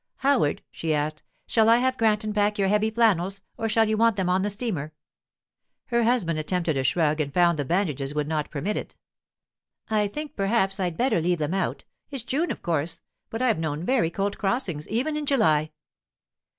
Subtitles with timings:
[0.15, 4.15] 'Howard,' she asked, 'shall I have Granton pack your heavy flannels, or shall you want
[4.15, 4.93] them on the steamer?'
[5.89, 8.95] Her husband attempted a shrug and found the bandages would not permit it.
[9.91, 11.83] 'I think perhaps I'd better leave them out.
[12.09, 15.69] It's June, of course; but I've known very cold crossings even in July.